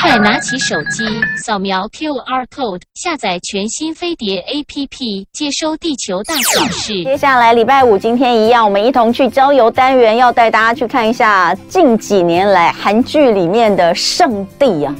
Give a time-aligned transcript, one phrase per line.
[0.00, 1.04] 快拿起手机，
[1.36, 7.02] 扫描 QR code，下载全新飞碟 APP，接收地球大小事。
[7.02, 14.94] 接下来礼拜五今天一样，我们一同去郊游单元，要带大家去看一下近几年来韩剧里面的圣地啊，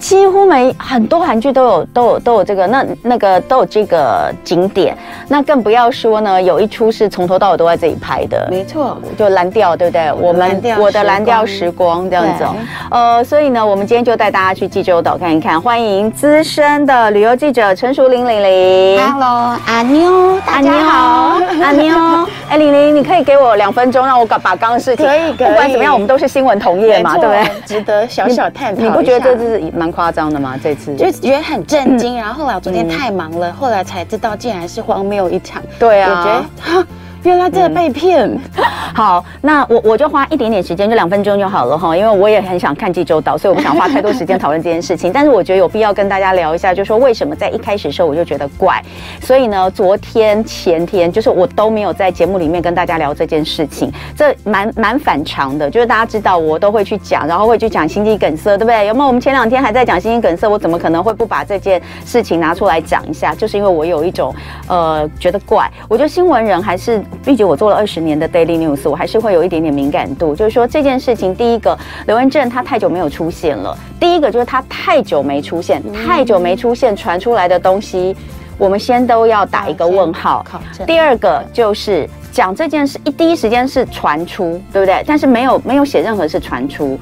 [0.00, 4.96] 几乎每很多韩剧都有都有都有这个那那个都有这个景点，
[5.28, 10.12] 那更不要说呢，有一出是从头到尾都在这里拍的，没错，就蓝调，对不对？
[10.12, 12.44] 我们我的蓝调时光这样子，
[12.90, 14.31] 呃，所以呢，我们今天就带。
[14.32, 18.98] 大家去济州岛看一看，欢迎资深的旅游记者陈淑玲玲玲。
[18.98, 21.94] Hello，阿妞，大家好，阿妞。
[22.48, 25.04] 哎，玲玲，你可以给我两分钟，让我把把刚事情。
[25.04, 25.48] 可以，可以。
[25.48, 27.60] 不管怎么样，我们都是新闻同业嘛，对不对？
[27.66, 28.82] 值得小小探讨。
[28.82, 30.54] 你不觉得这次蛮夸张的吗？
[30.62, 32.16] 这次就觉得很震惊。
[32.16, 35.62] 然后后来我昨天太忙了，后来才知道竟然是荒谬一场。
[35.78, 36.42] 对啊。
[37.24, 38.40] 原来这被骗、嗯，
[38.94, 45.12] 好，那我我就花一点点时间，就两分钟就好了哈，因为我也很想看济州岛，所以我不想花太多时间讨论这件事情。
[45.12, 48.82] 但是我觉得有必要跟大家聊一下，就是说为什么在一开始的时候我就觉得怪，
[49.20, 58.86] 所以呢，昨天前天就是我都没有在节目里面跟大家聊这件事情，这蛮蛮反常的，就是大家知道我都会去讲，然后会去讲心肌梗塞，对不对？
[58.88, 59.06] 有没有？
[59.06, 63.32] 我们前两天还在讲心肌梗塞，我怎么可能会不把这件事情拿出来讲一下？
[63.32, 64.34] 就是因为我有一种
[64.66, 67.00] 呃觉得怪，我觉得新闻人还是。
[67.24, 70.34] 毕竟我做了二十年的 Daily News，我还是会有一点点敏感度。
[70.34, 78.16] 就是说这件事情，第一个刘文正他太久没有出现了，第一个就是他太久没出现，太久没出现传出来的东西，
[78.58, 80.44] 我们先都要打一个问号。
[80.86, 85.02] 第二个就是讲这件事一第一时间是传出，对不对？
[85.06, 86.98] 但是没有没有写任何是传出，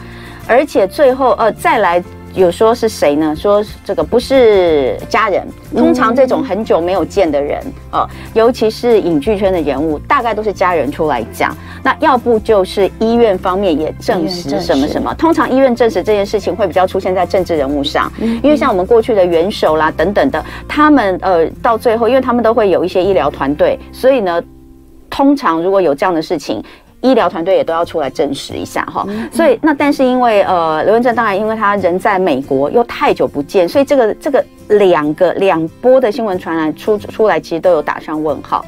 [0.46, 2.02] 而且最后呃再来。
[2.34, 3.34] 有说是谁呢？
[3.34, 5.46] 说这个不是家人。
[5.74, 7.60] 通常这种很久没有见的人，
[7.92, 11.56] 呃，尤其是影剧圈的人物，大概都是家人出来讲。
[11.82, 15.14] 那要不就是医院方面也证实什么什么。
[15.14, 24.42] 通常医院证实这件事情会比较出现在政治人物上，因为像我们过去的元首啦等等的，他们呃到最后，因为他们都会有一些医疗团队，所以呢，
[25.08, 26.62] 通常如果有这样的事情。
[27.00, 38.64] 医疗团队也都要出来证实一下哈，所以那但是因为呃刘文正当然因为他人在美国又太久不见，所以这个这个两个两波的新闻传来出出来其实都有打上问号。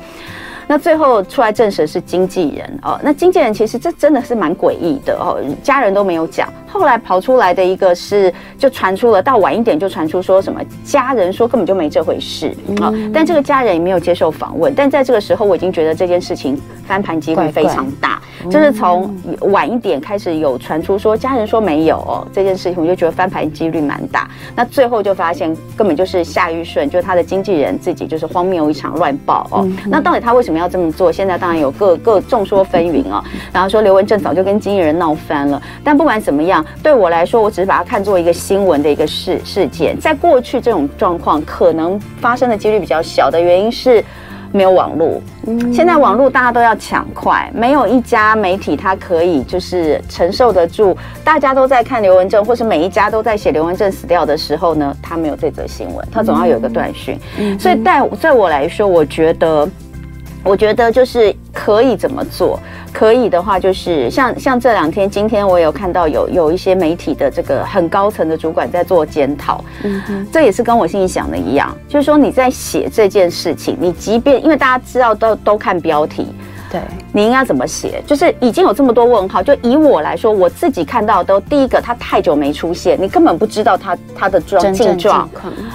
[0.73, 6.51] 那最后出来证实是经纪人哦，那经纪人其实这真的是蛮诡异的哦，家人都没有讲。
[6.67, 12.47] 后来跑出来的一个是就传出了，到晚一点就传出说什么家人说根本就没这回事
[12.81, 14.75] 啊、哦，但这个家人也没有接受访问。
[14.75, 24.27] 但在这个时候，我已经觉得这件事情翻盘机会非常大，就是从晚一点开始有传出说家人说没有哦，这件事情，我就觉得翻盘几率蛮大。
[24.57, 29.69] 那最后就发现根本就是夏玉顺，就是他的经纪人自己就是荒谬一场乱报哦。
[29.87, 31.11] 那到底他为什么要这么做？
[31.13, 33.23] 现在当然有各各众说纷纭啊。
[33.53, 36.65] 然后说刘文正早就跟经纪人闹翻了，但不管怎么样。
[36.83, 39.99] 对我来说，我只是把它看作一个新闻的一个事事件。
[39.99, 44.05] 在过去，这种状况可能发生的几率比较小的原因是
[44.53, 45.21] 没有网络。
[45.47, 50.97] 嗯，现在网络大家都要抢快，没有一家媒体它可以就是承受得住。
[51.25, 57.19] 大家都在看刘文正，或是每一家都在写刘文正死掉的时候呢，他没有这则新闻，他总要有一个断讯。
[57.39, 59.69] 嗯，所以在在我来说，我觉得。
[60.45, 62.59] 我觉得就是可以怎么做，
[62.93, 76.27] 可以的话就是像像这两天，今天我有看到有有一些媒体的这个很高层的主管在做检讨，嗯哼，这也是跟我心里想的一样，就是说你在写这件事情，你即便因为大家知道都都看标题。
[76.73, 76.81] 对，
[77.13, 78.03] 你应该怎么写？
[78.07, 85.29] 就是已经有这么多问号，就以我来说，我自己看到都第一个，他太久没出现，你根本不知道他他的状境状。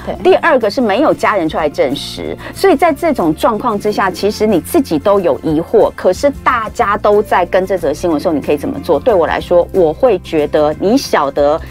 [0.03, 5.91] 对，第二个是没有家人出来证实，所以在这种状况之下，其实你自己都有疑惑。
[5.96, 9.00] 可是大家都在跟这则新闻的时候，你可以怎么做？
[9.00, 11.62] 对我来说，我会觉得你晓得，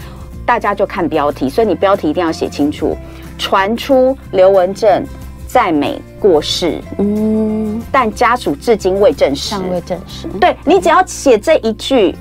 [0.45, 2.95] 大家就看标题，所以你标题一定要写清楚，
[3.37, 5.03] 传出刘文正。
[5.49, 10.27] 在美过世，嗯，但家属至今未证实，尚未证实。
[10.39, 12.15] 对，你只要写这一句。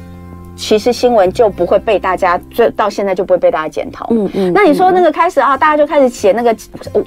[0.56, 4.06] 其实新闻就不会被大家，就到现在就不会被大家检讨。
[4.10, 4.52] 嗯嗯。
[4.52, 6.56] 那你说那个开始啊，大家就开始写那个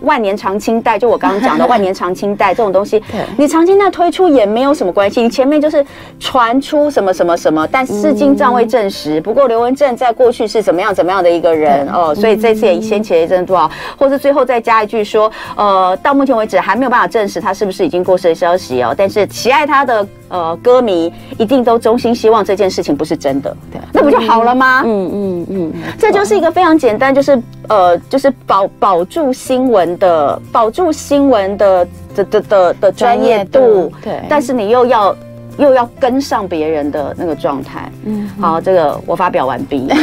[0.01, 2.99] 万年长青带，就我刚刚讲的 万年长青带这种东西。
[3.11, 3.21] 对。
[3.37, 5.83] 你长青带推出也没有什么关系，你前面就是
[6.19, 9.19] 传出什么什么什么，但至今暂未证实。
[9.21, 18.93] 不过刘文正在过去是怎么样怎么样的一个人哦，所以这次也掀起了一阵多少，或是最后再加一句说，呃，到目前为止还没有办法证实他是不是已经过世的消息哦。
[18.95, 23.38] 但是喜爱他的呃歌迷一定都衷心希望这件事情不是真的。
[23.41, 24.81] 对，那不就好了吗？
[24.85, 33.91] 嗯嗯嗯，这就是一个非常简单，就是呃，就是保保住新闻的，保住新闻的的的的的专业度。
[34.03, 35.15] 对，但是你又要
[35.57, 37.91] 又要跟上别人的那个状态。
[38.05, 39.87] 嗯，好，这个我发表完毕。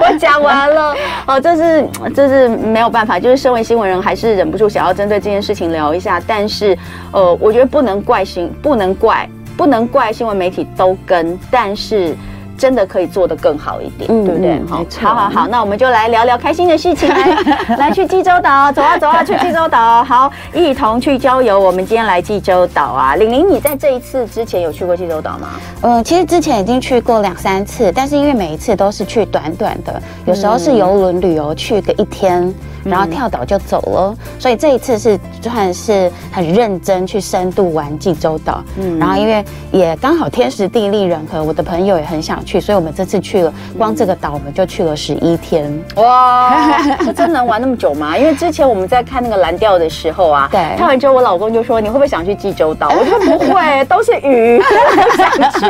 [0.00, 0.94] 我讲完了
[1.26, 6.20] 哦，这是这是没有办法，就是身为新闻人，还是忍不住想要针对这件事情聊一下。
[6.26, 6.76] 但是，
[7.12, 9.28] 呃，我觉得不能怪新，不能怪，
[9.58, 12.16] 不能怪新闻媒体都跟，但是。
[12.58, 14.60] 真的可以做得更好一点，嗯、对不对？
[14.68, 21.58] 好，好好好，那我们就来聊聊开心的事情，来 来去济州岛，走啊走啊，去济州岛，好，一同去郊游。
[21.58, 25.48] 我们今天来济州岛啊，玲玲，你在这一次之前有去过济州岛吗？
[25.82, 32.52] 嗯，其实之前已经去过两三次，但是因为每一次都是去短短的，有时候是游轮旅游去个一天。
[32.84, 38.62] 然后跳岛就走了，所以这一次是算是很认真去深度玩济州岛。
[38.78, 45.70] 嗯，然后因为也刚好天时地利人和，我的朋友也很想去，所以我们这次去了，光这个岛我们就去了十一天。
[45.96, 48.16] 哇， 是真能玩那么久吗？
[48.16, 52.88] 因为之前我们在看那个蓝调的时候啊，对，看完之后我老公就说，你会不会想去济州岛？
[52.88, 55.30] 我说不会，都是鱼， 不想
[55.60, 55.66] 去。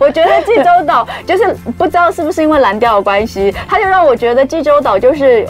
[0.00, 5.46] 我觉得济州岛就是不知道是不是因为蓝调的关系，他就让我觉得济州岛就是，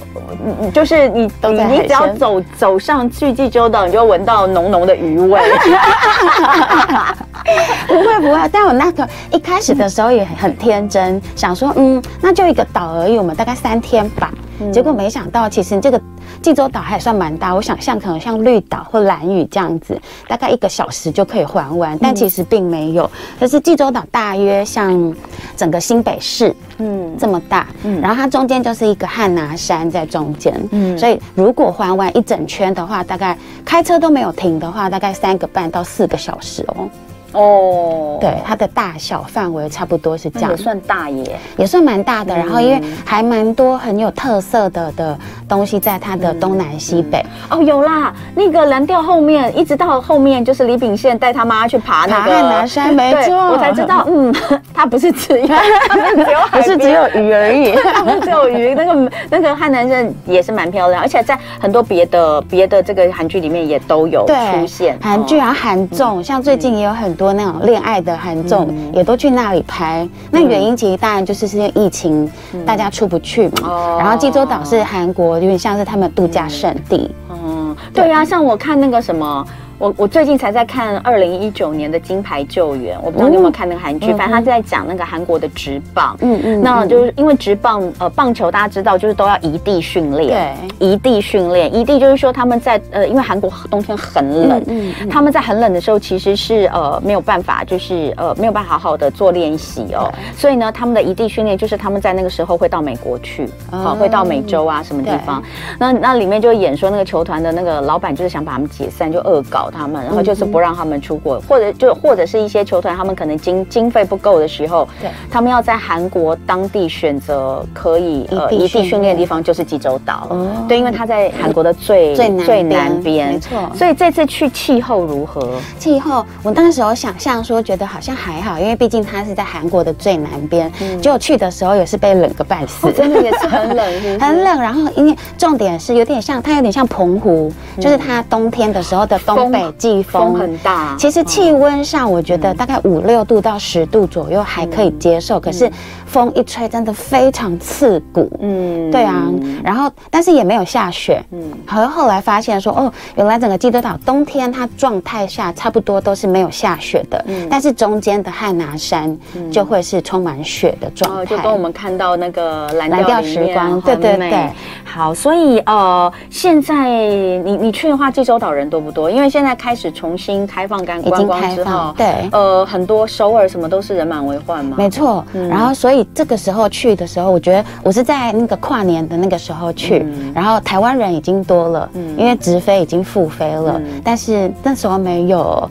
[0.75, 1.09] 就是。
[1.13, 5.41] 你你你只要走走上去济州岛，你就闻到浓浓的鱼味。
[7.87, 14.33] 不会不会，但我那个一开始的时候也很天真，想说嗯，那就一个岛而已，我们大概三天吧。
[14.61, 16.01] 嗯、结果没想到，其实这个
[16.41, 17.53] 济州岛还算蛮大。
[17.53, 23.11] 我想象可能像绿岛或蓝屿这样子，大概一个小时就可以环完，但其实并没有。
[23.41, 25.13] 可是济州岛大约像
[25.57, 36.89] 整个新北市，嗯，这么大，嗯，然后它中间就是一个汉拿山在中间，嗯，所以如果环完一整圈的话，大概开车都没有停的话，大概三个半到四个小时哦。
[37.33, 42.37] 哦，对，它的大小范围差不多是这样，也算大耶，也算蛮大的。
[42.37, 45.19] 然后因为还蛮多很有特色的的
[45.49, 47.25] 东西在它的东南西北。
[47.51, 54.35] 哦，有啦，那个蓝调后面一直到后面就是李秉宪带他妈去爬那个汉南山，没错，我才知道，嗯，
[54.75, 55.47] 它不是只有，
[56.53, 58.75] 不是只有鱼而已，它不是只有鱼。
[58.75, 64.99] 那个那个汉南山也是蛮漂亮，而且在很多别的别的这个韩剧里面也都有出现。
[65.01, 67.22] 韩剧啊，韩综，像最近也有很多。
[67.23, 72.29] 多那种恋爱的韩综也都去那里拍，那原因其实当然就是是因为疫情，
[72.67, 73.97] 大家出不去嘛。
[73.99, 77.09] 然后济州岛是韩国有点像是他们度假胜地。
[77.31, 79.47] 嗯，对呀，像我看那个什么。
[79.83, 105.43] 我我最近才在看二零一九年的《金牌救援》，我不知道你有没有看那个韩剧，反正他在讲那个韩国的职棒，嗯嗯，那就是因为职棒呃棒球大家知道就是都要移地训练，对，移地训练，移地就是说他们在呃因为韩国冬天很冷，嗯，他们在很冷的时候其实是呃没有办法就是呃没有办法好好的做练习哦，所以呢他们的移地训练就是他们在那个时候会到美国去，好会到美洲啊什么地方，
[105.77, 109.71] 那那里面就演说那个球团的那个老板就是想把他们解散，就恶搞。
[109.73, 120.27] 他们，然后就是不让他们出国，或者就或者是一些球团，他们可能经经费不够的时候，对，他们要在韩国当地选择可以呃异地训练的地方，就是济州岛。
[120.31, 123.59] 哦对，因为他在韩国的最最最南边，没错。
[123.75, 125.55] 所以这次去气候如何？
[125.79, 130.71] 气候，我那时候想象说，觉得好像还好，因为毕竟他是在韩国的最南边。
[131.01, 134.61] 结果去的时候也是被冷个半死，真的也是很冷， 很冷。
[134.61, 139.62] 然后因为重点是有点像，它有点像澎湖，就是它冬天的时候的东北。
[139.73, 145.71] 季风，风很大，其实气温上我觉得大概五六度到十度左右还可以接受，可是
[146.07, 148.31] 风一吹真的非常刺骨。
[148.41, 149.25] 嗯，对啊，
[149.63, 151.23] 然后但是也没有下雪。
[151.31, 159.17] 嗯，好像后来发现说，哦，原来整个济州岛冬天它状态下差不多都是没有下雪的，嗯，但是中间的汉拿山
[159.51, 164.51] 就会是充满雪的状态，就跟我们看到那个蓝调时光，对对对。
[164.85, 169.11] 好，所以呃，现在你你去的话，济州岛人多不多？
[169.11, 169.42] 因为现在。
[169.55, 174.77] 开始重新开放观观光之后，对，呃，很多首尔什么都是人满为患嘛。
[174.79, 185.71] 没错，嗯、然后所以这个时候去的时候，我觉得我是在那个跨年的那个时候去，嗯、然后台湾人已经多了，嗯、因为直飞已经复飞了，嗯、但是那时候没有。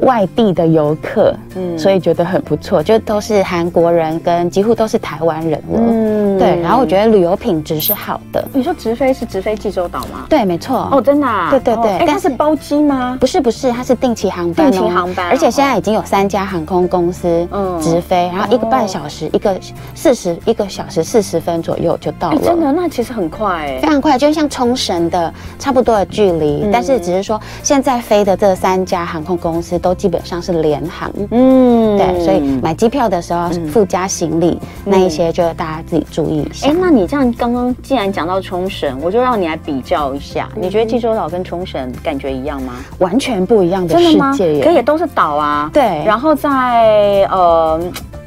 [0.00, 6.60] 外地的游客，嗯，所以觉得很不错，就都是韩国人跟几乎都是台湾人了，嗯，对。
[6.60, 8.46] 然后我觉得旅游品质是好的。
[8.52, 10.26] 你说直飞是直飞济州岛吗？
[10.28, 10.88] 对，没错。
[10.92, 11.50] 哦，真的啊？
[11.50, 12.04] 对对对。
[12.06, 13.16] 但是包机吗？
[13.20, 14.70] 不是不是，它是定期航班。
[14.70, 15.28] 定期航班。
[15.28, 17.46] 而且现在已经有三家航空公司
[17.80, 19.58] 直飞，然后一个半小时，一个
[19.94, 22.40] 四十一个小时四十分左右就到了。
[22.42, 22.72] 真的？
[22.72, 26.68] 那其实很快哎，非常快，就像冲绳的差不多的距离。
[26.72, 30.56] 但是只是说现在飞的这三家航空公司都基本上是。
[30.56, 36.66] 联航，嗯，对，所以买机票的时候附加行李那一些，就大家自己注意一下。
[36.66, 42.72] 哎，那你这样刚刚既然讲到冲绳，我就让你来比较一下，你觉得济州岛跟冲绳感觉一样吗？
[42.98, 45.70] 完全不一样的世界耶，可也都是岛啊。
[45.72, 47.78] 对，然后在呃，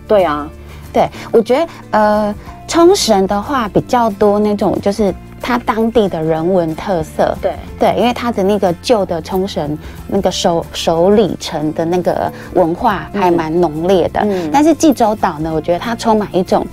[0.08, 0.48] 对啊，
[0.94, 2.36] 对，我觉得呃。
[2.68, 5.12] 冲绳的话比较多那种就是。
[5.50, 7.54] 它当地的人文特色，对。
[7.80, 9.76] 对，因为它的那个旧的冲绳
[10.08, 16.64] 那个首首里城的那个文化还蛮浓烈的，嗯，但是济州岛呢，我觉得它充满一种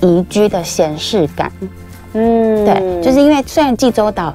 [0.00, 1.52] 宜居的闲适感，
[2.14, 4.32] 嗯，对，就是因为虽然济州岛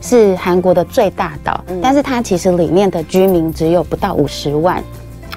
[0.00, 4.80] 是韩国的最大岛，嗯，但是它其实里面的居民只有不到五十万。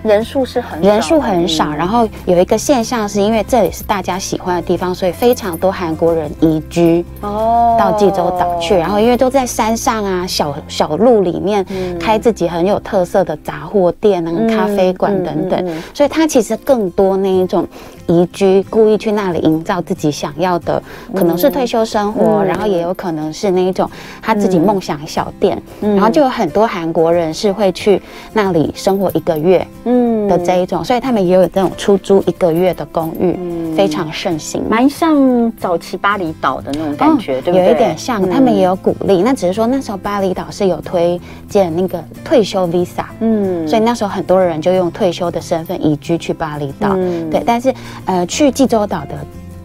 [0.03, 7.77] 人数是很人数很少，然后有一个现象是因为这里是大家喜欢的地方，所以非常多韩国人移居哦。
[7.79, 11.65] 到济州岛去，然后因为都在山上啊小小路里面
[11.99, 17.65] 开自己很有特色的杂货店啊、咖啡馆等等，所以它其实更多那一种
[18.07, 20.81] 移居，故意去那里营造自己想要的，
[21.13, 23.89] 可能是退休生活，然后也有可能是那一种
[24.21, 28.01] 他自己梦想小店，然后就有很多韩国人是会去
[28.33, 29.67] 那里生活一个月。
[29.85, 30.13] 嗯。
[30.23, 37.67] 的这一种，所以他们也有这种出租一个月的公寓，嗯、非常盛行，蛮像早期巴厘岛的那种感觉，哦、对不对？
[37.67, 41.19] 有一点像，嗯、他们也有鼓励，那只是说那时候巴厘岛是有推
[41.49, 47.73] 荐那个退休 visa，嗯，所以那时候很多人就用退休的身份移居去巴厘岛，嗯、对，但是
[48.05, 49.15] 呃，去济州岛的。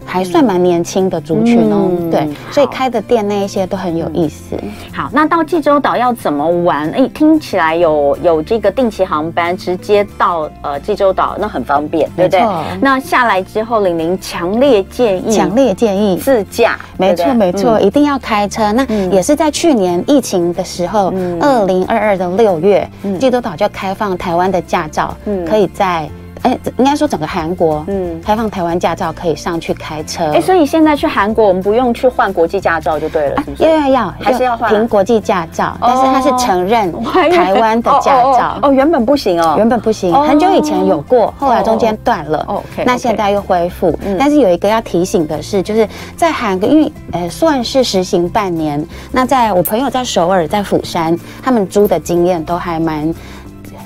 [0.09, 4.57] 还算蛮年轻的族群哦，嗯、对，所以开的店那一些都很有意思。
[4.91, 6.89] 好，那到济州岛要怎么玩？
[6.91, 12.41] 哎，听起来有有这个定期航班直接到呃济州岛，那很方便，对不对？
[12.81, 18.71] 那下来之后，玲玲强烈建议，强烈建议自驾，没错没错，嗯、一定要开车。
[18.71, 26.09] 那也是在去年疫情的时候，二零二二的六月，嗯、济州岛就开放台湾的驾照，嗯、可以在。
[26.43, 30.31] 哎，应该说整个韩国，嗯，开放台湾驾照可以上去开车。
[30.31, 33.63] 哎，所以现在去韩国，我们不用去换国际驾照就对了，是不是？
[33.63, 36.91] 要要要，还是要换凭国际驾照，但是它是承认
[37.31, 38.57] 台湾的驾照。
[38.61, 42.43] 哦，原本不行哦，原本不行，很久以前有过，后来中间断了。
[42.47, 43.97] OK，那现在又恢复。
[44.17, 53.13] 但是有一个要提醒的是，就是在韩国，因为呃算是实行半年，那在我朋友在首尔、在釜山，他们租的经验都还蛮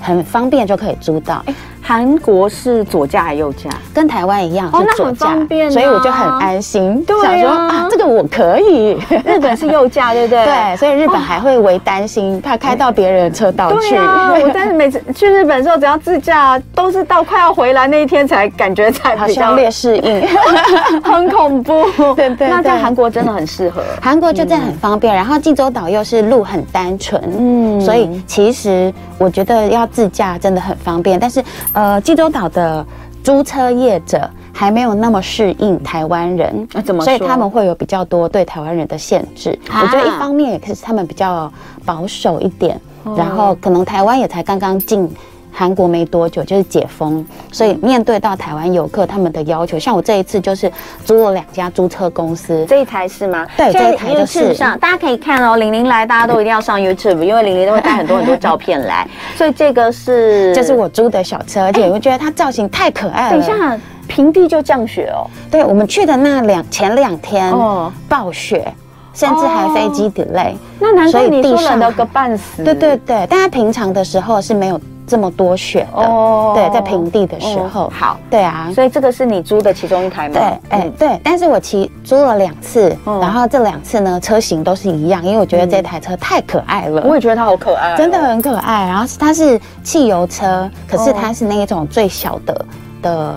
[0.02, 1.44] 很方便，就可以租到。
[1.86, 3.70] 韩国是左驾还是右驾？
[3.94, 8.98] 跟台湾一样哦，那很方便，所以我就很安心，想说啊，这个我可以。
[9.26, 10.46] 日本是右驾， 对不对？
[10.46, 13.90] 对，所以日本还会为担心怕开到别人的车道去。
[13.90, 20.26] 对啊，我但是每次去日本的时候，只要自驾，都是到快要回来那一天才感觉才比较略适应，
[21.04, 21.86] 很恐怖。
[22.16, 25.14] 对对，那在韩国真的很适合，韩国就真的很方便。
[25.14, 31.44] 然后济州岛又是路很单纯，嗯，所以其实我觉得要自驾真的很方便，但是。
[31.74, 32.86] 呃，济州岛的
[33.24, 37.04] 租车业者还没有那么适应台湾人，啊，怎么？
[37.04, 39.58] 所以他们会有比较多对台湾人的限制。
[39.70, 41.52] 啊，我觉得一方面也是他们比较
[41.86, 45.10] 保守一点，哦，然后可能台湾也才刚刚进。
[45.56, 50.72] 韩国没多久就是解封，所以面对到台湾游客他们的要求，像我这一次就是
[51.06, 53.46] 租了两家租车公司，这一台是吗？
[53.56, 55.56] 对，这一台就是上，大家可以看哦。
[55.58, 59.08] 玲玲来，大家都一定要上 YouTube，因为玲玲都会带很多很多照片来，
[59.38, 63.38] 所以这个是就是我租的小车，而且我觉得它造型太可爱了。
[63.38, 65.30] 等一下，平地就降雪哦？
[65.52, 68.74] 对，我们去的那两前两天哦，暴雪，
[69.14, 72.64] 甚至还飞机 delay，那难怪你说冷得个半死。
[72.64, 74.82] 对对对，但它平常的时候是没有。
[75.06, 80.36] 这么多雪的，哦，对，在平地的时候，好，对啊，所以这个是你租的其中一台吗？
[80.36, 88.88] 对，哎，对，但是我骑租了两次，然后这两次呢，车型都是一样，因为我觉得这台车太可爱了，我也觉得它好可爱，真的很可爱。
[88.88, 92.66] 然后它是汽油车，可是它是那一种最小的
[93.02, 93.36] 的。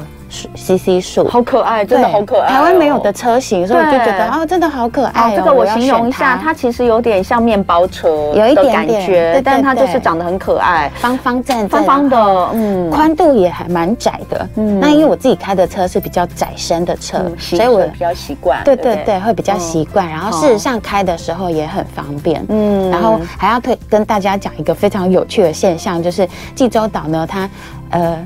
[0.55, 2.49] CC 数好可爱，真的好可爱。
[2.49, 5.35] 台湾没有的车型，所以我就觉得哦，真的好可爱。
[5.37, 14.49] 这个我形容一下，它其实有点像面包车，有一点感觉，但它就是长得很可爱，方方正正，方方的，嗯，宽度也还蛮窄的。
[14.57, 18.63] 嗯，那因为我自己开的车是比较窄身的车，所以我比较习惯。
[18.65, 20.09] 对对对，会比较习惯。
[20.09, 22.45] 然后事实上开的时候也很方便。
[22.49, 27.49] 嗯，然后还要推跟大家讲一个非常有趣的现象，就是济州岛呢，它
[27.91, 28.19] 呃。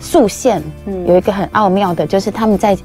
[0.00, 0.62] 速限
[1.06, 2.76] 有一个很奥妙的，就是他们在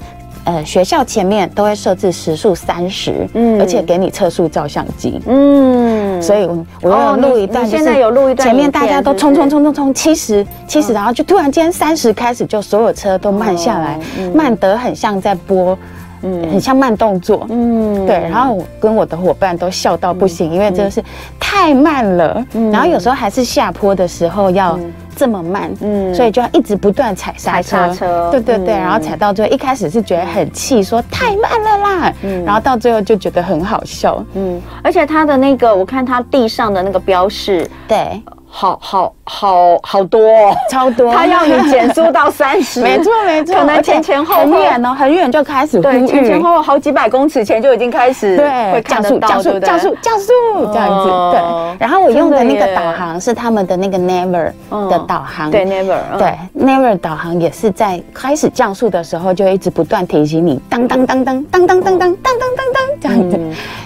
[0.44, 13.98] 呃学校前面都会设置时速三十，嗯，而且给你测速照相机，嗯，所以我我要录一段，现在有录一段，前面大家都冲冲冲冲冲七十七十，然后就突然间三十开始，就所有车都慢下来，
[14.34, 15.76] 慢得很像在播。
[16.24, 18.16] 嗯，很像慢动作，嗯，对。
[18.16, 21.04] 然后我跟我的伙伴都笑到不行，因为真的是
[21.38, 22.44] 太慢了。
[22.72, 24.78] 然后有时候还是下坡的时候要
[25.14, 28.74] 这么慢，嗯，所以就要一直不断踩刹车，对对对。
[28.74, 34.60] 然后踩到最后，一开始是觉得很气，说太慢了啦，嗯，然后到最后就觉得很好笑，嗯。
[34.82, 38.20] 而且它的那个，我看它地上的那个标示，对。
[38.56, 44.40] 好好好好多，哦， 超多，他要你减速到三十， 没错没错，可能前前后后。
[44.42, 48.36] 很远哦，很远就开始对，前前后后好几百公尺前就已经开始
[48.72, 50.32] 会降速降速降速降速
[50.72, 51.76] 这样子，对。
[51.80, 54.52] 然后我用的那个导航是他们的那个 Never
[54.88, 63.40] 的导航，对 Never 对 Never 导航也是在开始降速的时候就一直不断提醒你，当当当当当当当当当当当当这样子，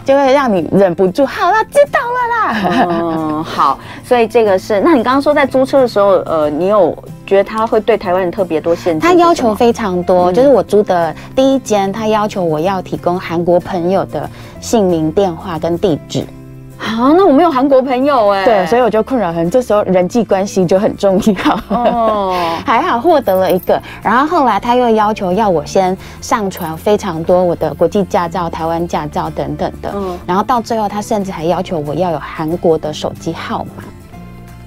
[0.05, 2.87] 就会让你忍不住，好了，知道了啦。
[2.91, 4.58] 嗯，好，所以这个。
[4.59, 6.97] 是，那你刚刚说在租车的时候，呃，你有
[7.27, 9.07] 觉得他会对台湾人特别多限制？
[9.07, 14.29] 他要求非常多，嗯、就是我租的第一间，他要求我要提供韩国朋友的
[14.61, 16.25] 姓名、电话跟地址。
[16.79, 21.61] 啊，那我没有韩国朋友哎，对，所以我就困扰很，这时候人际关系就很重要。
[21.77, 29.91] 哦， 还好获得了一个，然后后来他又要求要我先上传非常多我的国际驾照、台湾驾照等等的。
[29.93, 33.83] 嗯，然后到最后他甚至还要求我要有韩国的手机号码。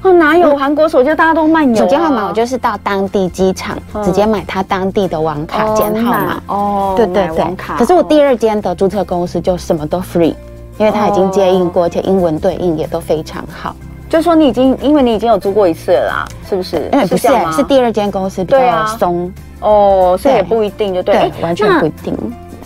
[0.03, 1.09] 哦，哪有韩国手机？
[1.15, 1.75] 大家都漫游。
[1.75, 6.41] 手机号码我就是到当地机场直接买他当地的网卡兼号码。
[6.47, 7.55] 哦，对对对。
[7.77, 10.33] 可是我第二间的注册公司就什么都 free，
[10.77, 13.75] 因为他已经接应过，而且英文对应也都非常好。
[14.09, 16.89] 就是说你已经，因为你已经有租过一次了啦，是不是？
[16.91, 19.31] 哎，不是，是第二间公司比较松。
[19.61, 22.17] 哦，所以也不一定，就对，对，完全不一定。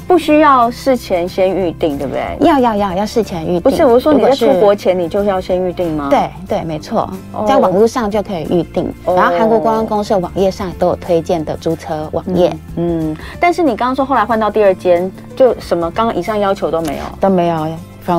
[0.07, 2.37] 不需要事前先预定，对不对？
[2.41, 3.61] 要要要要事前预定。
[3.61, 6.07] 不是，我说你在出国前你就是要先预定吗？
[6.09, 7.09] 对对，没错，
[7.47, 8.93] 在网络上就可以预定。
[9.05, 12.55] 然后韩国观光公司的网页上都有推荐的租车网页。
[12.75, 17.67] 嗯，但是你刚刚说后来换到第二间，就什么刚刚以上要求都没有，都没有。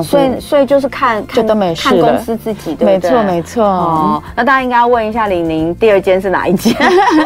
[0.03, 3.09] 所以，所以就是看看看公司自己，对不对？
[3.11, 3.63] 没错，没错。
[3.63, 6.75] 哦，那大家应该要问一下玲玲，第二间是哪一间？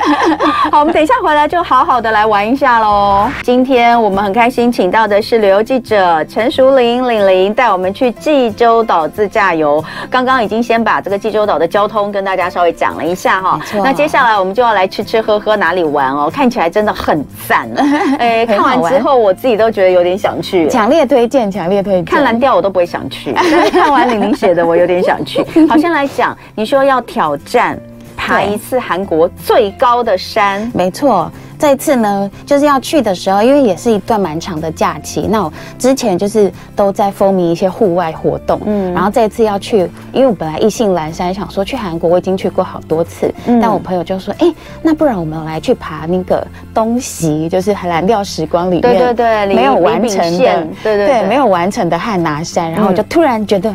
[0.71, 3.27] 好，我们等一下回来就好好的来玩一下喽。
[3.41, 9.83] 今天我们很开心，请到的是旅游记者陈淑玲玲玲，带我们去济州岛自驾游。
[10.09, 13.59] 刚刚已经先把这个济州岛的交通跟大家稍微讲了一下哈。
[13.83, 16.29] 那接下来我们就要来吃吃喝喝，哪里玩哦？
[16.31, 17.67] 看起来真的很赞。
[18.19, 22.05] 哎，看完之后我自己都觉得有点想去，强烈推荐，强烈推荐。
[22.05, 22.50] 看蓝调。
[22.55, 25.45] 我都不会想去，但是看完玲玲写的，我有点想去。
[25.67, 27.79] 好，先来讲，你说要挑战
[28.15, 31.31] 爬一次韩国最高的山，没错。
[31.61, 35.27] 这次呢，就是要去的时候，因为也是一段蛮长的假期。
[35.29, 46.43] 那我之前就是都在风靡一些户外活动，嗯，然后这次要去，因为我本来意兴阑珊，想说去韩国，我已经去过好多次，嗯，但我朋友就说，哎，那不然我们来去爬那个
[46.73, 53.71] 东西，就是蓝调时光里面，对对对，没有完成的，对对没有完成的汉拿山，然后我就突然觉得，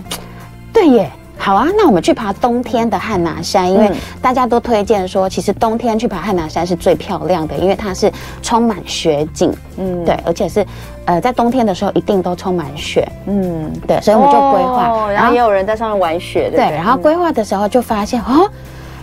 [0.72, 1.08] 对耶。
[1.38, 8.10] 好啊，那我们去爬冬天的汉拿山，因为大家都推荐说，其实冬天去爬汉拿山是最漂亮的，因为它是
[8.42, 10.66] 充满雪景，嗯，对，而且是，
[11.04, 18.50] 呃，在冬天的时候一定都充满雪，嗯，对，所以我们就规划，哦，然后也有人在上面玩雪，对，对，然后规划的时候就发现，哦。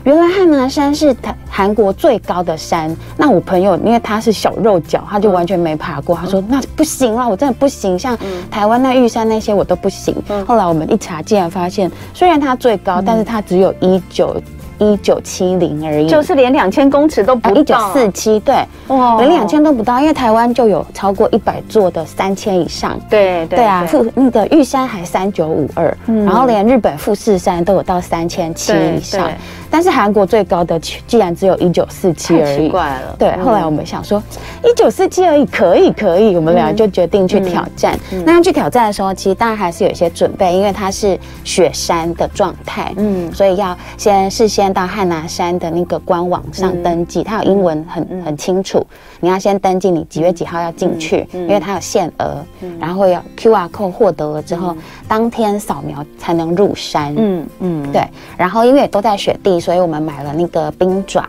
[0.04, 2.96] 原来汉拿山是台韩国最高的山。
[3.18, 6.16] 那我朋友因为他是小肉脚，他就完全没爬过。
[6.16, 7.98] 他说：“那不行啊，我真的不行。
[7.98, 8.18] 像
[8.52, 14.36] 台湾那玉山那些我都不行。”后来我们一查，竟然发现，虽然它最高，但是它只有一九。
[14.84, 17.56] 一九七零而已，就是连两千公尺都不到。
[17.56, 18.56] 一九四七，对，
[18.88, 23.00] 哇，连两千都不到，因为台湾就有超过一百座的三千以上。
[23.10, 29.30] 对对，对啊，富那个玉山还三九五二，然后连日本富士山都有到三千七以上，
[29.69, 33.15] 但是韩国最高的居然只有一九四七而已，奇怪了。
[33.17, 34.22] 对，后来我们想说
[34.63, 37.98] 一九四七而已，可以可以，我们俩就决定去挑战。
[38.26, 44.73] 那要去挑战的时候，其实当然还是有一些准备，因为它是雪山的状态，嗯，所以要先事先。
[44.74, 48.86] 到汉拿山的那个官网上登记，它有英文很很清楚。
[49.20, 52.44] 你要先登记你几月几号要进去，因为它有限额，
[52.80, 54.76] 然后要 QR code 获得了之后，
[55.08, 57.14] 当天扫描才能入山。
[57.16, 58.02] 嗯嗯，对。
[58.36, 61.28] 然后因为都在雪地，所以我们买了那个冰爪，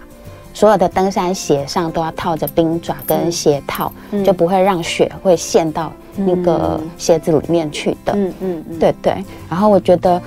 [0.52, 3.92] 所有的登山鞋上都要套着冰爪跟鞋套，
[4.24, 8.12] 就不会让雪会陷到那个鞋子里面去的。
[8.14, 9.24] 嗯嗯，对对。
[9.48, 10.20] 然后我觉得。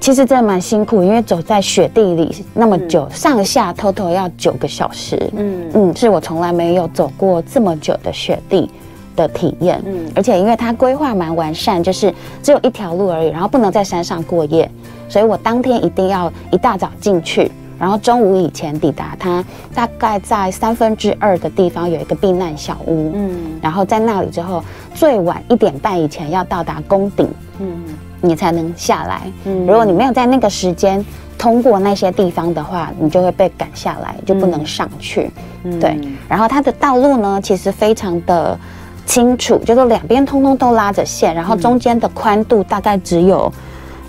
[0.00, 5.18] 其实真的蛮辛苦，因为走在雪地里那么久，嗯、上下 total 要九个小时。
[5.36, 8.70] 嗯嗯，是我从来没有走过这么久的雪地
[9.16, 9.82] 的体验。
[9.84, 14.70] 嗯，而且因为它规划蛮完善，就是只有一条路而已，然后不能在山上过夜，
[15.08, 19.44] 所以我当天一定要一大早进去，然后中午以前抵达它。
[19.74, 23.12] 大概在三分之二的地方有一个避难小屋。
[23.14, 24.62] 嗯，然后在那里之后，
[24.94, 27.28] 最晚一点半以前要到达宫顶。
[27.58, 27.82] 嗯。
[28.20, 29.22] 你才能下来。
[29.44, 31.04] 嗯，如果你没有在那个时间
[31.36, 35.30] 通过那些地方的话，你就会被赶下来，就不能上去。
[35.64, 35.98] 嗯，对。
[36.28, 38.58] 然后它的道路呢，其实非常的
[39.06, 43.52] 清楚，就是两边通通都拉着线，然后中间的宽度大概只有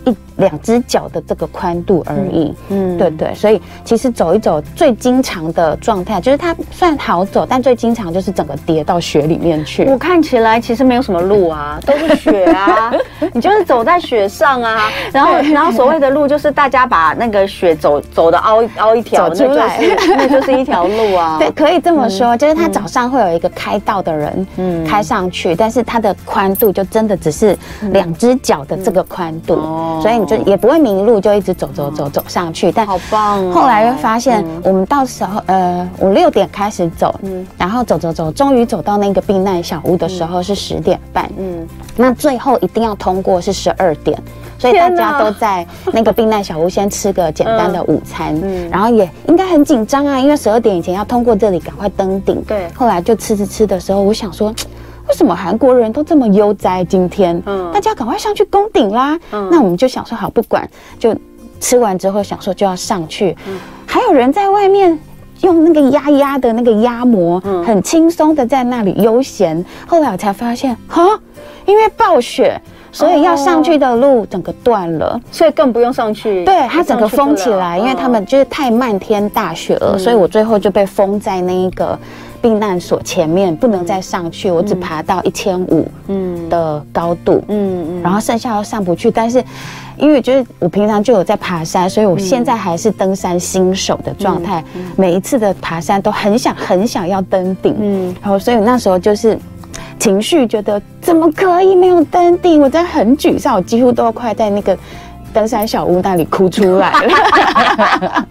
[0.05, 2.53] 一两只脚的这个宽度而已。
[2.69, 9.85] 嗯，对对，所以其实走一走最经常的状态就是它算好走，但最经常就是整个跌到雪里面去。
[9.85, 12.91] 我看起来其实没有什么路啊， 都是雪啊，
[13.33, 14.89] 你就是走在雪上啊。
[15.13, 21.37] 然后然后所谓的路就是大家把那个雪走走的凹凹一条， 出来，那就是那就是一条路啊。
[21.39, 27.57] 对，可以这么说，就是它早上会有一个开道的人，嗯，开上去，但是它的宽度就真的只是
[27.91, 29.55] 两只脚的这个宽度，
[30.01, 32.71] 所以你就也不会迷路，就一直走走走走上去。
[32.71, 33.51] 但好棒！
[33.51, 44.21] 后来又发现，我们到时候呃五六点开始走，嗯，然后走走走，终于走到那个避难小屋的时候是十点半，嗯，那最后一定要通过是十二点。
[44.57, 52.43] 所以大家都在那个避难小屋先吃个简单的午餐，嗯，然后也应该很紧张啊，因为十二点以前要通过这里，赶快登顶。
[52.45, 54.53] 对，后来就吃吃吃的时候，我想说，
[55.09, 56.85] 为什么韩国人都这么悠哉？
[56.85, 59.17] 今天，嗯，大家赶快上去攻顶啦。
[59.31, 60.69] 嗯，那我们就想说，好，不管，
[60.99, 61.15] 就
[61.59, 63.35] 吃完之后想说就要上去。
[63.47, 64.97] 嗯，还有人在外面
[65.41, 69.65] 用那个压压的那个压模，嗯，很轻松的在那里悠闲。
[69.87, 71.03] 后来我才发现，哈，
[71.65, 72.61] 因为暴雪。
[72.91, 76.43] 所以要上去的路整个断了，所以更不用上去。
[76.43, 81.95] 对，它整个封起来，因为他们就是太漫天大雪了，所以我最后就被封在那一个
[82.41, 84.49] 避难所前面，不能再上去。
[84.49, 89.11] 我只爬到一千五嗯的高度，嗯嗯，然后剩下都上不去。
[89.11, 89.43] 但是
[89.97, 94.63] 因为就是我平常就有在爬山，所以我现在还是登山新手的状态。
[94.95, 99.37] 每一次的爬山都很想很想要登顶，嗯，然后所以那时候就是。
[99.99, 102.61] 情绪觉得怎么可以没有登顶？
[102.61, 104.77] 我真的很沮丧，我几乎都快在那个
[105.33, 107.01] 登山小屋那里哭出来了。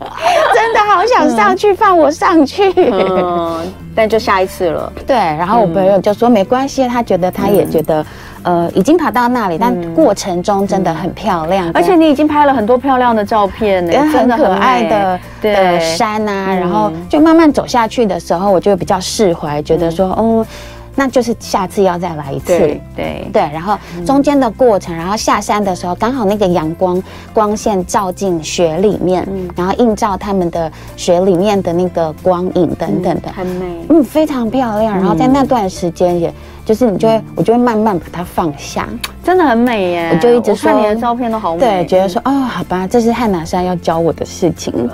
[0.55, 2.73] 真的好想上去，放我上去。
[2.75, 3.61] 嗯，
[3.99, 4.93] 但就下一次了。
[5.05, 8.07] 对，然后我朋友就说没关系，他觉得他也觉得，
[8.45, 20.47] 呃，已经爬到那里，但过程中真的很漂亮，而且你已经拍了很多漂亮的照片，跟很可爱的的山啊，然后就慢慢走下去的时候，我就比较释怀，觉得说，哦。
[20.99, 27.01] 那就是下次要再来一次，对对，对，然后中间的过程，然后下山的时候，刚好那个阳光
[27.33, 34.97] 光线照进雪里面，然后映照他们的雪里面的那个光影等等的，很美，嗯，非常漂亮。
[34.97, 36.35] 然后在那段时间，也
[36.69, 38.87] 就是你就会，我就会慢慢把它放下，
[39.25, 40.11] 真的很美耶。
[40.13, 44.87] 我就一直看你的照片都好美，对，觉得说哦，好吧，这是汉拿山要教我的事情。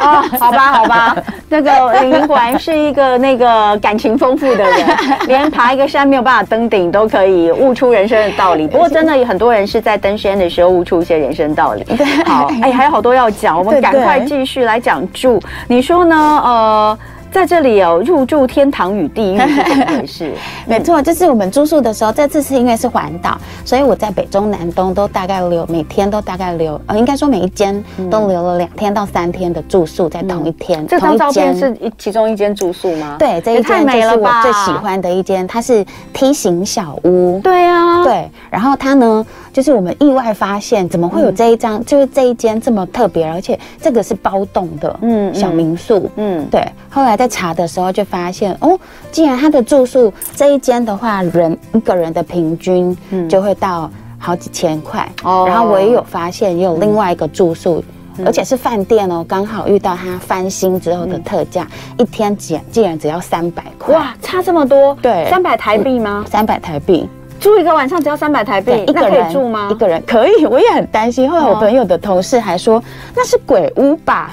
[0.00, 1.16] 啊， 好吧，好吧，
[1.48, 4.84] 那个李玲果然是一个那个感情丰富的人，
[5.28, 8.66] 连爬一个山没有办法登顶都可以悟出人生的道理。
[8.66, 11.84] 不过真的有很多人是在登山的时候悟出一些人生道理。
[12.26, 15.40] 好，哎，还有好多要讲，我们赶快继续来讲住。
[15.68, 16.16] 你说呢？
[16.16, 16.98] 呃。
[17.34, 19.38] 在这里有入住天堂与地狱
[20.06, 20.32] 是？
[20.68, 30.86] 没错，就是我们住宿的时候，这次是因为是环岛，所以我在北中南东都大概留，每天都大概留，呃，应该说每一间都留了两天到三天的住宿在同一天。
[30.86, 33.16] 这张照片是一其中一间住宿吗？
[33.18, 37.40] 对，这一间就是我最喜欢的一间，它是梯形小屋。
[37.42, 47.23] 对啊，对，然后它呢，就是我们意外发现，怎么会有这一张，就是这一间这么特别，而且这个是包栋的，嗯，小民宿，嗯，对，后来在。
[47.24, 48.78] 在查的时候就发现哦，
[49.10, 52.94] 既然他的住宿这一间的话，人一个人的平均
[53.30, 55.10] 就会到好几千块。
[55.22, 57.82] 哦，然后我也有发现，也有另外一个住宿，
[58.26, 63.94] 而且是饭店哦，刚好遇到他翻新之后的特价，一天竟竟然只要三百块。
[63.94, 64.94] 哇，差这么多？
[65.00, 66.26] 对，三百台币吗？
[66.30, 67.08] 三百台币。
[67.44, 69.68] 住一个晚上只要三百台币，一个人可以住吗？
[69.70, 70.02] 一个人。
[70.06, 71.30] 可以，我也很担心。
[71.30, 72.82] 后来我朋友的同事还说
[73.14, 74.30] 那是鬼屋吧，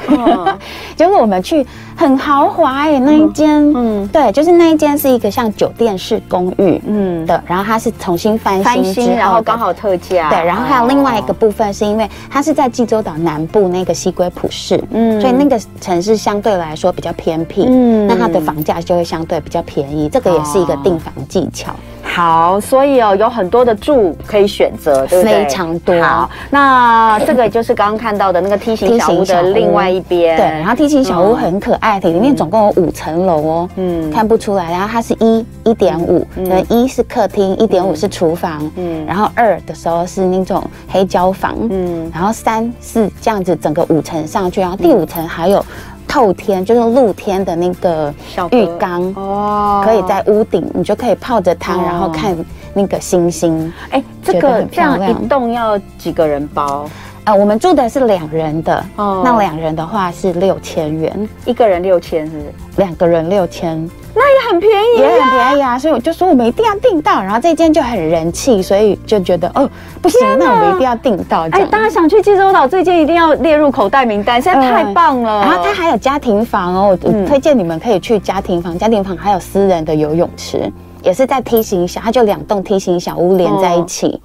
[0.96, 7.26] 结果我们去很豪华哎，那一间，嗯，对，就是那一间是一个像酒店式公寓，嗯。
[7.26, 21.76] 的，然后它是重新翻新之后，然后刚好特价，对，然后还有另外一个部分是因为它是在济州岛南部那个西归浦市，嗯，所以那个城市相对来说比较偏僻，嗯，那它的房价就会相对比较便宜，这个也是一个订房技巧。
[22.14, 25.46] 好，所以哦，有很多的住可以选择，对不对？
[25.46, 26.02] 非常多。
[26.02, 30.36] 好，那这个就是刚刚看到的那个梯形小屋的另外一边。
[30.38, 33.70] 对，然后梯形小屋很可爱的，里面总共有五层楼哦。
[33.78, 34.70] 嗯，看不出来。
[34.72, 38.70] 然后它是一一点五，呃，一是客厅，一点五是厨房。
[38.76, 41.56] 嗯，然后二的时候是那种黑胶房。
[41.70, 45.66] 嗯，然后三是这样子，整个五层上去，然后第五层还有。
[46.12, 48.14] 透天就是露天的那个
[48.52, 52.36] 浴缸哦，可以在屋顶，你就可以泡着汤，然后看
[52.74, 53.72] 那个星星。
[53.92, 56.86] 哎，这个这样一栋要几个人包？
[57.24, 62.54] 呃，我们住的是两人的，那两人的话是六千元，一个人六千是不是？
[62.76, 65.80] 两个人六千，那也很便宜，也很便宜啊。
[65.80, 69.70] 所以我就说我们一定要订到，然后这间就很人气，所以就觉得哦
[70.02, 71.48] 不行，那我们一定要订到。
[71.52, 75.42] 哎，大家想去济州岛，这间一定要列入口袋名单，实在太棒了。
[75.42, 80.72] 然后它还有家庭房哦，我推荐你们可以去家庭房，家庭房还有私人的游泳池，
[81.02, 84.22] 也是在梯形小，它就两栋梯形小屋连在一起。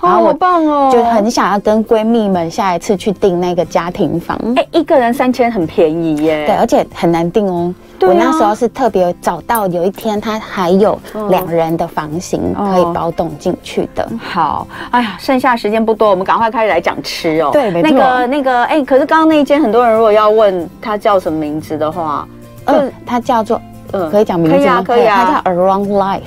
[0.00, 4.38] 然后我棒哦，就很想要跟闺蜜们下一次去订那个家庭房。
[4.56, 6.46] 哎，一个人三千很便宜耶。
[6.46, 7.74] 对，而且很难订哦。
[8.02, 10.98] 我那时候是特别找到有一天他还有
[11.30, 14.06] 两人的房型可以包栋进去的。
[14.22, 17.50] 好，哎呀，剩下时间不多，我们赶快开始来讲吃哦。
[17.52, 17.90] 对，没错。
[17.90, 22.28] 那个那个，哎，可是刚刚那一间很多人如果要问他叫什么名字的话，
[22.66, 23.58] 嗯，他叫做，
[23.92, 24.82] 嗯，可以讲名字吗？
[24.86, 26.20] 可以啊，他叫 Around Life。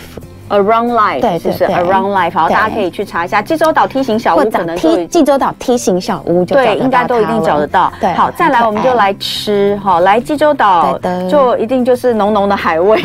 [0.50, 7.92] Around Life，对，就是 Around Life，好，大家可以去查一下济州岛梯形小屋，可能梯济州岛梯形小屋就对，应该都一定找得到。
[8.00, 10.98] 对，好，再来我们就来吃哈，来济州岛
[11.30, 13.02] 就一定就是浓浓的海味，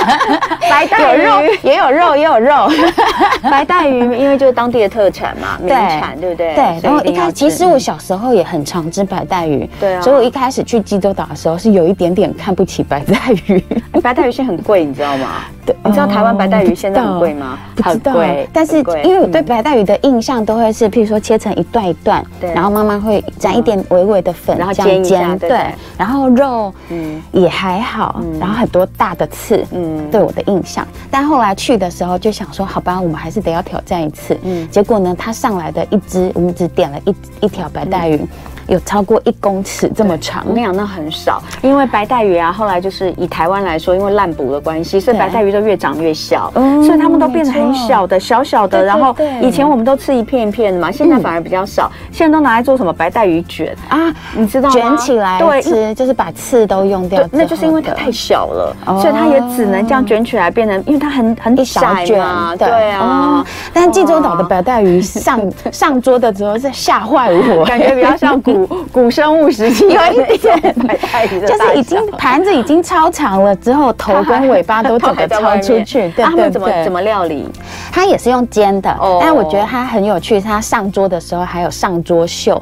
[0.70, 1.28] 白带鱼。
[1.62, 2.68] 也有肉也有肉，
[3.50, 6.54] 白带鱼因为就是当地的特产嘛，名产，对不对？
[6.54, 6.80] 对。
[6.82, 13.14] 然后一开始其实我小时候也很常吃白带鱼，对啊，所以我一开始去济州岛的时候是有一点点看不起白带
[13.46, 13.58] 鱼，
[14.02, 15.26] 白带鱼现在很贵，你知道吗？
[15.66, 17.58] 对，你知道台湾白带鱼现在很贵吗？
[17.74, 18.14] 不知道，
[18.52, 27.20] 但是因为我对白带鱼的印象都会是，譬如说切成一段一段，对，然后妈妈会沾一点微微的粉，然后煎一下，对，然后肉嗯。
[27.32, 30.86] 也还好，然后很多大的刺，嗯，对我的印象。
[31.10, 34.38] 但后来去的时候就想说，好吧，我们还是得要挑战一次。
[34.42, 38.20] 嗯，结果呢，他上来的一只，我们只点了一一条白带鱼。
[38.68, 48.84] 有超过一公尺这么长，那样那很少，因为白带鱼啊，后来就是以台湾来说，因为滥捕的关系，所以白带鱼都越长越小，所以它们都变得很小的，小小的。
[48.84, 53.74] 然后以前我们都吃一片一片的嘛，现在反而比较少，现在都拿来做什么白带鱼卷？
[53.88, 54.74] 啊，你知道吗？
[54.74, 57.26] 卷起来对吃，就是把刺都用掉。
[57.32, 62.90] 那就是因为它太小了，所以它也只能这样卷起来，变成因为它很很小嘛，对。
[62.90, 63.42] 啊。
[63.72, 65.40] 但是济州岛的白带鱼上
[65.72, 68.57] 上桌的时候是吓坏我，感觉比较像古。
[68.66, 70.60] 古古生物时期有一点，
[71.46, 76.08] 就是已经盘子已经超长了，之后头跟 尾巴都整个超出去。
[76.10, 77.48] 对，他们怎么怎么料理？
[77.92, 80.40] 它也是用煎的，但我觉得它很有趣。
[80.40, 82.60] 它上桌的时候还有上桌秀，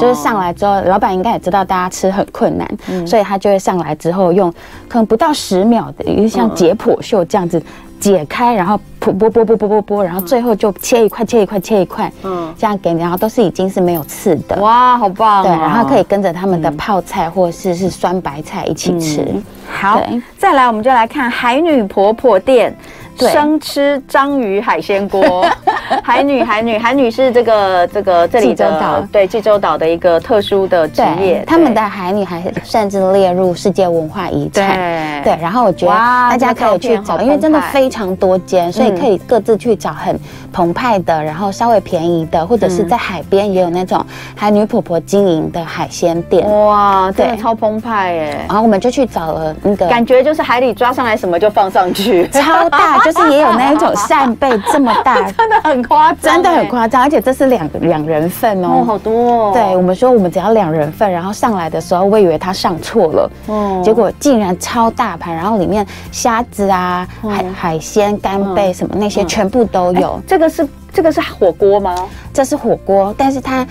[0.00, 4.52] 就是上来之后，老板应该也知道大家吃很困难，所以他就会上来之后用
[4.88, 7.62] 可能不到十秒的，一个像解剖秀这样子。
[7.98, 8.78] 解开，然后
[9.12, 14.56] 剥剥剥剥剥剥剥，然后最后就切一块切一块切一块，嗯，这样给你，然后都是已经是没有刺的。
[14.60, 15.42] 哇，好棒！
[15.42, 19.26] 对，然后可以跟着他们的泡菜或者是是酸白菜一起吃。
[19.68, 20.00] 好，
[20.38, 22.76] 再来我们就来看海女婆婆店。
[23.18, 25.46] 生吃章鱼海鲜锅，
[26.02, 35.22] 海女海女海女是这个这个这里的对济州岛的一个特殊的职业，他们的海女还甚至列入世界文化遗产。
[35.22, 40.18] 对，然后我觉得大家可以去找，因为真的非常多间，所以可以各自去找很
[40.52, 46.48] 澎湃的，然后稍微便宜的，或者是在海边也有那种海女婆婆经营的海鲜店。
[46.50, 48.44] 哇，真的超澎湃耶！
[48.48, 53.00] 然后我们就去找了那个，感觉就是海里抓上来什么就放上去，超大。
[53.12, 59.52] 就是也有那一种扇贝这么大， 真的很夸张，真的很夸张，而且这是两两人份哦，好多。
[59.52, 70.20] 对，我们说我们只要两人份，然后上来的时候我以为他上错了，哦，结果竟然超大盘，然后里面虾子啊、海海鲜、干贝什么那些全部都有。
[70.26, 71.94] 这个是这个是火锅吗？
[72.32, 73.66] 这是火锅，但是它。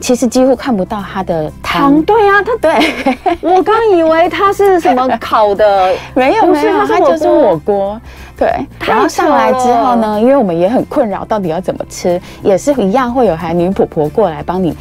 [0.00, 2.72] 其实几乎看不到它的汤，对啊，它对
[3.42, 8.00] 我刚以为它是什么烤的， 没有没有，它就是火锅。
[8.38, 8.48] 对，
[8.86, 14.76] 然后上来之后呢，因为我们也很困扰，到底要怎么吃，也是一样会有海女婆婆过来帮你。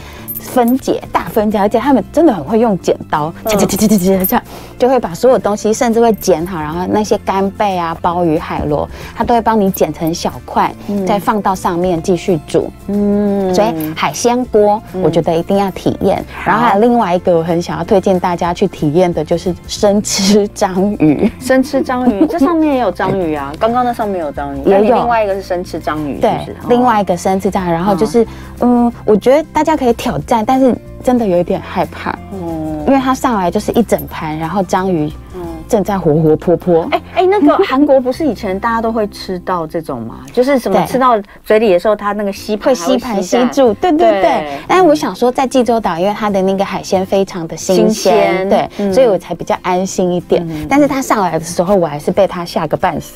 [0.48, 4.44] 分解大分解，而且他们真的很会用剪刀，切切切切切切这样，
[4.80, 10.74] 就会把所有东西，甚至会剪好，然后那些干贝啊、鲍鱼、海螺，他都会帮你剪成小块，
[11.06, 12.72] 再放到上面继续煮。
[12.88, 16.24] 嗯，所以海鲜锅我觉得一定要体验。
[16.46, 21.30] 然后还有另外一个我很想要推荐大家去体验的，就是生吃章鱼。
[21.42, 23.52] 生吃章鱼，这上面也有章鱼啊。
[23.60, 27.72] 刚刚那上面有章鱼，也有另外一个是生吃章鱼，对，另外一个生吃章鱼。
[27.72, 28.26] 然后就是，
[28.62, 30.37] 嗯，我觉得大家可以挑战。
[30.46, 36.88] 但是真的有一点害怕，嗯，因为它上来就是一整盘，然后章鱼，嗯，正在活活泼泼。
[36.92, 37.02] 哎哎，
[37.42, 40.20] 那个韩国不是以前大家都会吃到这种吗？
[40.34, 43.74] 就是什么吃到嘴里的时候，它那个吸盘会吸盘吸住。
[43.76, 44.60] 对对对。
[44.68, 50.48] 但是我想说，在济州岛，因为它的那个海鲜非常的新鲜，对，所以我才比较安心一点。
[50.70, 53.14] 但是它上来的时候，我还是被它吓个半死，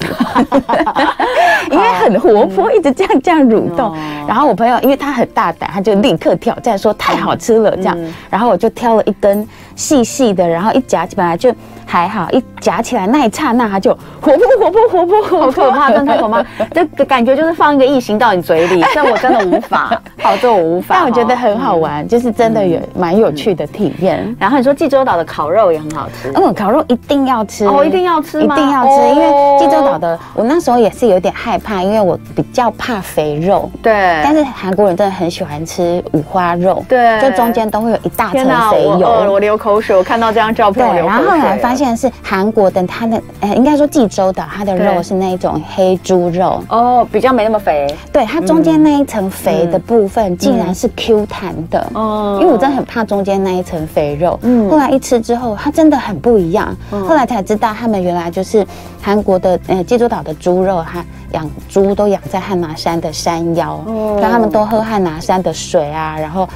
[1.72, 3.96] 因为很活泼，一直这样这样蠕动。
[4.28, 7.98] 然后我朋友因为他很大胆，他就立刻挑战说太好吃了这样。
[8.30, 11.54] 然后我就挑了一根细细的，然后一夹起来就。
[11.92, 16.42] 还好，一夹起来那一刹那，它就活泼活泼活泼，好可怕，真的太可怕。
[16.72, 20.02] 这个感觉就是放一个异形到你嘴里， 但我真的无法。
[20.22, 20.96] 好，这我无法。
[20.96, 24.34] 但我觉得很好玩，就是真的有蛮有趣的体验。
[24.40, 33.70] 然后你说济州岛的烤肉也很好吃，嗯，烤肉一定要吃，哦，一定要吃，一定要吃，因为济州岛的我那时候也是有点害怕，因为我比较怕肥肉。
[33.84, 34.22] 对。
[34.24, 39.28] 但是韩国人真的很喜欢吃五花肉，对，就中间都会有一大层肥油。
[39.30, 47.88] 我流口水，我看到这张照片，对，然后后来发现是韩国的，它的呃，应该说济州岛，它的肉是那种黑猪肉哦，比较没那么肥。
[48.12, 54.40] 对，它中间那一层肥的部分竟然是 Q 弹的哦，因为我真的很怕中间那一层肥肉。
[54.44, 56.76] 嗯，后来一吃之后，它真的很不一样。
[56.90, 58.66] 后来才知道，他们原来就是
[59.02, 63.84] 韩国的呃济州岛的猪肉，它养猪都养在汉拿山的山腰，
[64.22, 66.48] 让他们都喝汉拿山的水啊，然后。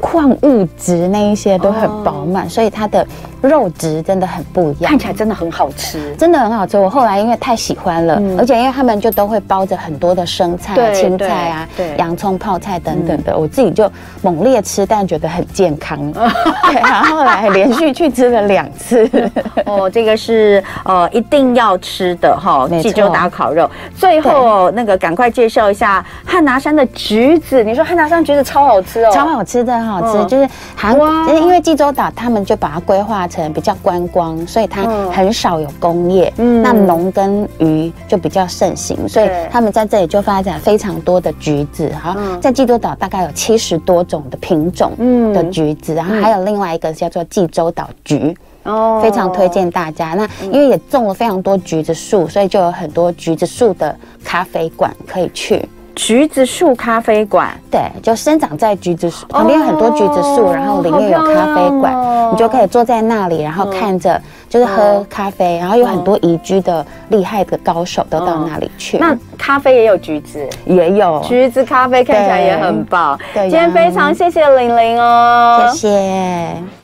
[0.00, 3.06] 矿物质那一些都很饱满，所以它的
[3.42, 6.78] 肉质真的很不一样，看起来真的很好吃，真的很好吃。
[6.78, 13.90] 我后来因为太喜欢了，而且因为他们就都会包着很多的生菜、青菜啊、洋葱、泡菜等等的，我自己就
[14.22, 15.98] 猛烈吃，但觉得很健康。
[16.12, 19.08] 对然后后来连续去吃了两次。
[19.66, 23.68] 哦，这个是呃一定要吃的哈，济州岛烤肉。
[23.96, 29.72] 最后那个赶快介绍一下汉拿山的橘子，你说汉拿山橘子超好吃哦，超好吃的。
[29.82, 36.30] 好吃，就是韩国，因为济州岛他们就把它规划成比较观光，所以它很少有工业。
[36.36, 41.90] 嗯，那农跟渔就比较盛行，所以他们在这里就发展非常多的橘子。
[41.90, 44.92] 哈，在济州岛大概有七十多种的品种
[45.32, 50.14] 的橘子，然后还有另外一个叫做济州岛橘，哦，非常推荐大家。
[50.14, 55.66] 那因为也种了非常多橘子树，所以就有很多橘子树的咖啡馆可以去。
[55.94, 61.94] 橘子树咖啡馆，对，就生长在橘子树旁边，有很多橘子树，然后里面有咖啡馆，
[62.32, 68.98] 你就可以坐在那里，然后看着，就是喝咖啡，然后有很多移居的厉害的高手都到那里去。
[68.98, 73.18] 那咖啡也有橘子，也有橘子咖啡，看起来也很棒。
[73.34, 76.81] 对，今天非常谢谢玲玲哦，谢谢。